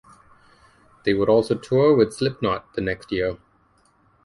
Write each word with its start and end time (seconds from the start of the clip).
They 1.05 1.13
would 1.13 1.29
also 1.29 1.53
tour 1.53 1.95
with 1.95 2.15
Slipknot 2.15 2.73
the 2.73 2.81
next 2.81 3.11
year. 3.11 3.37